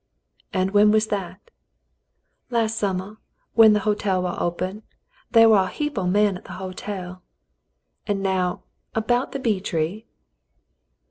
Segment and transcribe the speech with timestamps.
[0.51, 1.51] "And when was that?"
[2.49, 3.19] "Las' summah,
[3.55, 4.81] v»^hen th' hotel war open.
[5.29, 7.21] They war a heap o' men at th' hotel."
[8.07, 8.63] "And now
[8.95, 10.07] about the bee tree.